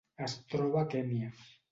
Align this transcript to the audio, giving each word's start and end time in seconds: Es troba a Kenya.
Es 0.27 0.33
troba 0.53 0.79
a 0.83 0.87
Kenya. 0.93 1.29